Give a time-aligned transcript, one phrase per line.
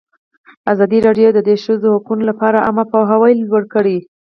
[0.73, 3.97] ازادي راډیو د د ښځو حقونه لپاره عامه پوهاوي لوړ کړی.